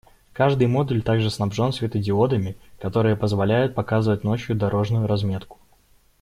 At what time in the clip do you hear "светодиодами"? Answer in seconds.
1.71-2.57